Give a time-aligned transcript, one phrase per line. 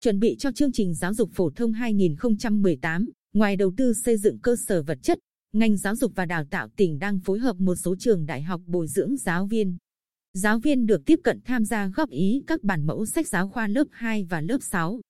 [0.00, 4.38] Chuẩn bị cho chương trình giáo dục phổ thông 2018, ngoài đầu tư xây dựng
[4.38, 5.18] cơ sở vật chất,
[5.52, 8.60] ngành giáo dục và đào tạo tỉnh đang phối hợp một số trường đại học
[8.66, 9.76] bồi dưỡng giáo viên.
[10.32, 13.66] Giáo viên được tiếp cận tham gia góp ý các bản mẫu sách giáo khoa
[13.66, 15.00] lớp 2 và lớp 6.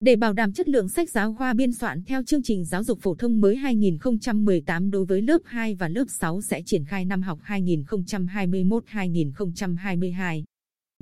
[0.00, 2.98] Để bảo đảm chất lượng sách giáo khoa biên soạn theo chương trình giáo dục
[3.02, 7.22] phổ thông mới 2018 đối với lớp 2 và lớp 6 sẽ triển khai năm
[7.22, 10.42] học 2021-2022.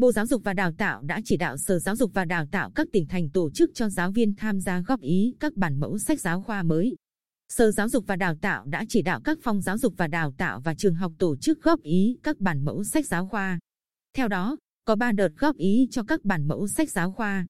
[0.00, 2.70] Bộ Giáo dục và Đào tạo đã chỉ đạo Sở Giáo dục và Đào tạo
[2.70, 5.98] các tỉnh thành tổ chức cho giáo viên tham gia góp ý các bản mẫu
[5.98, 6.96] sách giáo khoa mới.
[7.48, 10.32] Sở Giáo dục và Đào tạo đã chỉ đạo các phòng giáo dục và đào
[10.38, 13.58] tạo và trường học tổ chức góp ý các bản mẫu sách giáo khoa.
[14.16, 17.46] Theo đó, có 3 đợt góp ý cho các bản mẫu sách giáo khoa.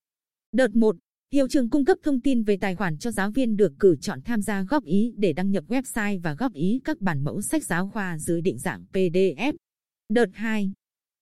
[0.53, 0.97] Đợt 1,
[1.33, 4.23] Hiệu trường cung cấp thông tin về tài khoản cho giáo viên được cử chọn
[4.23, 7.65] tham gia góp ý để đăng nhập website và góp ý các bản mẫu sách
[7.65, 9.53] giáo khoa dưới định dạng PDF.
[10.09, 10.73] Đợt 2.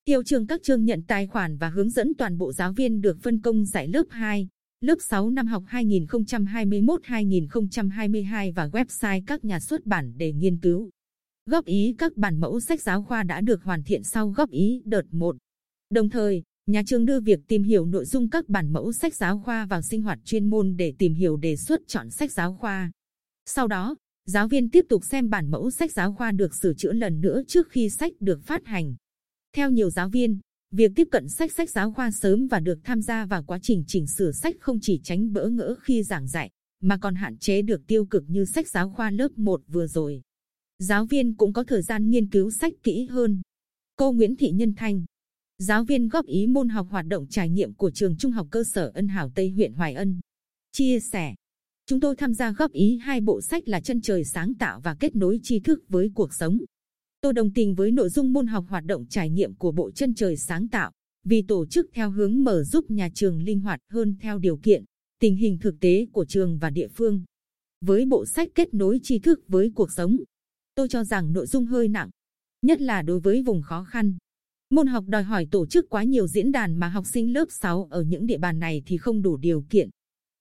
[0.09, 3.19] Hiệu trường các trường nhận tài khoản và hướng dẫn toàn bộ giáo viên được
[3.23, 4.49] phân công dạy lớp 2,
[4.81, 10.91] lớp 6 năm học 2021-2022 và website các nhà xuất bản để nghiên cứu.
[11.47, 14.83] Góp ý các bản mẫu sách giáo khoa đã được hoàn thiện sau góp ý
[14.85, 15.37] đợt 1.
[15.91, 19.39] Đồng thời, nhà trường đưa việc tìm hiểu nội dung các bản mẫu sách giáo
[19.39, 22.91] khoa vào sinh hoạt chuyên môn để tìm hiểu đề xuất chọn sách giáo khoa.
[23.47, 26.93] Sau đó, giáo viên tiếp tục xem bản mẫu sách giáo khoa được sửa chữa
[26.93, 28.97] lần nữa trước khi sách được phát hành.
[29.53, 30.39] Theo nhiều giáo viên,
[30.71, 33.85] việc tiếp cận sách sách giáo khoa sớm và được tham gia vào quá trình
[33.87, 37.63] chỉnh sửa sách không chỉ tránh bỡ ngỡ khi giảng dạy, mà còn hạn chế
[37.63, 40.23] được tiêu cực như sách giáo khoa lớp 1 vừa rồi.
[40.79, 43.43] Giáo viên cũng có thời gian nghiên cứu sách kỹ hơn.
[43.97, 45.05] Cô Nguyễn Thị Nhân Thanh,
[45.59, 48.65] giáo viên góp ý môn học hoạt động trải nghiệm của trường Trung học cơ
[48.65, 50.21] sở Ân Hảo Tây huyện Hoài Ân.
[50.73, 51.35] Chia sẻ,
[51.87, 54.95] chúng tôi tham gia góp ý hai bộ sách là Chân trời sáng tạo và
[55.01, 56.59] kết nối tri thức với cuộc sống.
[57.21, 60.15] Tôi đồng tình với nội dung môn học hoạt động trải nghiệm của bộ Chân
[60.15, 60.93] trời sáng tạo,
[61.25, 64.85] vì tổ chức theo hướng mở giúp nhà trường linh hoạt hơn theo điều kiện,
[65.21, 67.25] tình hình thực tế của trường và địa phương.
[67.81, 70.17] Với bộ sách kết nối tri thức với cuộc sống,
[70.75, 72.11] tôi cho rằng nội dung hơi nặng,
[72.63, 74.15] nhất là đối với vùng khó khăn.
[74.71, 77.89] Môn học đòi hỏi tổ chức quá nhiều diễn đàn mà học sinh lớp 6
[77.91, 79.91] ở những địa bàn này thì không đủ điều kiện.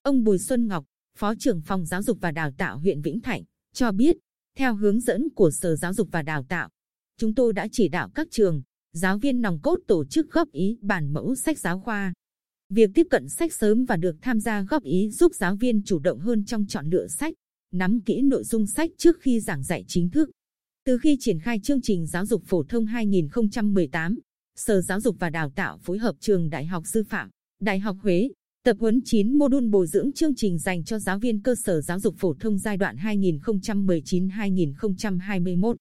[0.01, 0.85] Ông Bùi Xuân Ngọc,
[1.17, 4.17] Phó trưởng phòng giáo dục và đào tạo huyện Vĩnh Thạnh, cho biết,
[4.57, 6.69] theo hướng dẫn của Sở Giáo dục và Đào tạo,
[7.17, 8.61] chúng tôi đã chỉ đạo các trường,
[8.93, 12.13] giáo viên nòng cốt tổ chức góp ý bản mẫu sách giáo khoa.
[12.69, 15.99] Việc tiếp cận sách sớm và được tham gia góp ý giúp giáo viên chủ
[15.99, 17.33] động hơn trong chọn lựa sách,
[17.73, 20.29] nắm kỹ nội dung sách trước khi giảng dạy chính thức.
[20.85, 24.19] Từ khi triển khai chương trình giáo dục phổ thông 2018,
[24.55, 27.29] Sở Giáo dục và Đào tạo phối hợp trường Đại học Sư phạm,
[27.61, 28.29] Đại học Huế,
[28.67, 31.81] tập huấn 9 mô đun bồi dưỡng chương trình dành cho giáo viên cơ sở
[31.81, 35.75] giáo dục phổ thông giai đoạn 2019-2021.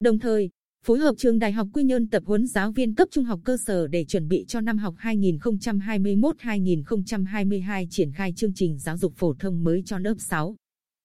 [0.00, 0.50] Đồng thời,
[0.84, 3.56] phối hợp trường Đại học Quy Nhơn tập huấn giáo viên cấp trung học cơ
[3.66, 9.34] sở để chuẩn bị cho năm học 2021-2022 triển khai chương trình giáo dục phổ
[9.34, 10.56] thông mới cho lớp 6.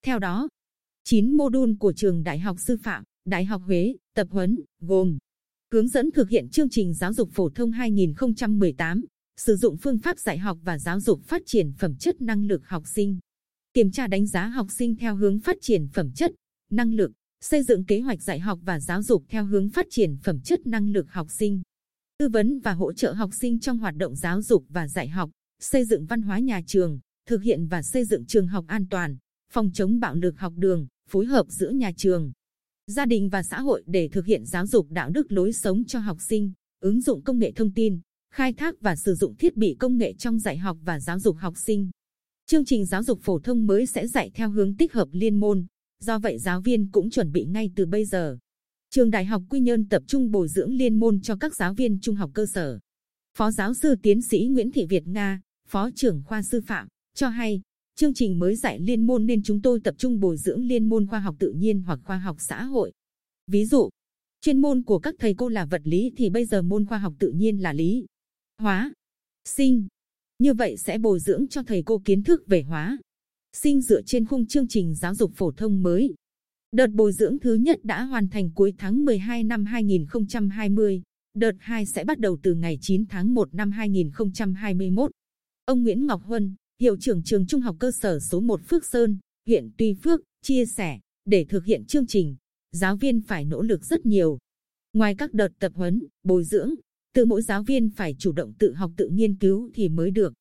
[0.05, 0.49] Theo đó,
[1.03, 5.17] 9 mô đun của trường Đại học Sư phạm, Đại học Huế, tập huấn, gồm
[5.73, 9.01] hướng dẫn thực hiện chương trình giáo dục phổ thông 2018,
[9.45, 12.67] sử dụng phương pháp dạy học và giáo dục phát triển phẩm chất năng lực
[12.67, 13.19] học sinh,
[13.73, 16.31] kiểm tra đánh giá học sinh theo hướng phát triển phẩm chất,
[16.71, 17.11] năng lực,
[17.43, 20.67] xây dựng kế hoạch dạy học và giáo dục theo hướng phát triển phẩm chất
[20.67, 21.61] năng lực học sinh,
[22.17, 25.29] tư vấn và hỗ trợ học sinh trong hoạt động giáo dục và dạy học,
[25.59, 29.17] xây dựng văn hóa nhà trường, thực hiện và xây dựng trường học an toàn,
[29.53, 32.31] phòng chống bạo lực học đường, phối hợp giữa nhà trường,
[32.87, 35.99] gia đình và xã hội để thực hiện giáo dục đạo đức lối sống cho
[35.99, 37.99] học sinh, ứng dụng công nghệ thông tin,
[38.33, 41.37] khai thác và sử dụng thiết bị công nghệ trong dạy học và giáo dục
[41.37, 41.89] học sinh.
[42.45, 45.65] Chương trình giáo dục phổ thông mới sẽ dạy theo hướng tích hợp liên môn,
[45.99, 48.37] do vậy giáo viên cũng chuẩn bị ngay từ bây giờ.
[48.89, 51.99] Trường Đại học Quy Nhơn tập trung bồi dưỡng liên môn cho các giáo viên
[51.99, 52.79] trung học cơ sở.
[53.37, 57.29] Phó giáo sư tiến sĩ Nguyễn Thị Việt Nga, Phó trưởng khoa sư phạm, cho
[57.29, 57.61] hay,
[57.95, 61.07] Chương trình mới dạy liên môn nên chúng tôi tập trung bồi dưỡng liên môn
[61.07, 62.91] khoa học tự nhiên hoặc khoa học xã hội.
[63.47, 63.89] Ví dụ,
[64.41, 67.13] chuyên môn của các thầy cô là vật lý thì bây giờ môn khoa học
[67.19, 68.05] tự nhiên là lý,
[68.61, 68.93] hóa,
[69.45, 69.87] sinh.
[70.39, 72.97] Như vậy sẽ bồi dưỡng cho thầy cô kiến thức về hóa,
[73.53, 76.13] sinh dựa trên khung chương trình giáo dục phổ thông mới.
[76.71, 81.01] Đợt bồi dưỡng thứ nhất đã hoàn thành cuối tháng 12 năm 2020.
[81.33, 85.11] Đợt 2 sẽ bắt đầu từ ngày 9 tháng 1 năm 2021.
[85.65, 89.17] Ông Nguyễn Ngọc Huân, Hiệu trưởng trường Trung học cơ sở số 1 Phước Sơn,
[89.47, 92.35] huyện Tuy Phước, chia sẻ, để thực hiện chương trình,
[92.71, 94.37] giáo viên phải nỗ lực rất nhiều.
[94.93, 96.75] Ngoài các đợt tập huấn, bồi dưỡng,
[97.13, 100.33] từ mỗi giáo viên phải chủ động tự học, tự nghiên cứu thì mới được.